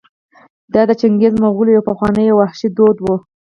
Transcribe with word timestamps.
دا 0.73 0.81
د 0.89 0.91
چنګېزي 0.99 1.37
مغولو 1.45 1.75
یو 1.77 1.87
پخوانی 1.89 2.25
او 2.31 2.37
وحشي 2.41 2.67
دود 2.77 2.97
و. 3.01 3.07